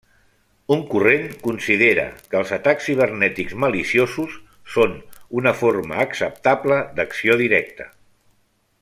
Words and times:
Un 0.75 0.79
corrent 0.93 1.27
considera 1.47 2.05
que 2.31 2.39
els 2.39 2.53
atacs 2.57 2.87
cibernètics 2.89 3.55
maliciosos 3.65 4.33
són 4.77 4.97
una 5.43 5.55
forma 5.63 6.03
acceptable 6.09 6.83
d'acció 7.01 7.41
directa. 7.47 7.89